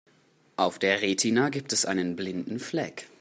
[0.55, 3.07] Auf der Retina gibt es einen blinden Fleck.